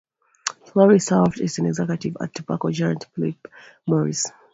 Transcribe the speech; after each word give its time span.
Flournoy 0.65 0.97
served 0.99 1.39
as 1.41 1.59
an 1.59 1.67
executive 1.67 2.17
at 2.19 2.33
tobacco 2.33 2.71
giant 2.71 3.05
Philip 3.13 3.47
Morris. 3.85 4.31